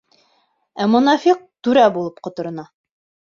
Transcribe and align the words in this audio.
Ә 0.81 0.87
монафиҡ 0.93 1.43
түрә 1.69 1.85
булып 1.99 2.19
ҡоторона. 2.29 2.67